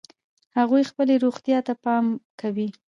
هغوی 0.57 0.83
خپلې 0.91 1.15
روغتیا 1.23 1.59
ته 1.67 1.73
پام 1.83 2.05
کوي 2.41 2.67